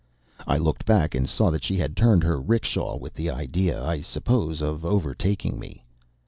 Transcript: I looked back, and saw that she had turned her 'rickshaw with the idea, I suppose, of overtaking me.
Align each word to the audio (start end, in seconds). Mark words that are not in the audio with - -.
I 0.47 0.57
looked 0.57 0.83
back, 0.85 1.13
and 1.13 1.29
saw 1.29 1.51
that 1.51 1.63
she 1.63 1.77
had 1.77 1.95
turned 1.95 2.23
her 2.23 2.41
'rickshaw 2.41 2.97
with 2.97 3.13
the 3.13 3.29
idea, 3.29 3.85
I 3.85 4.01
suppose, 4.01 4.59
of 4.59 4.83
overtaking 4.83 5.59
me. 5.59 5.85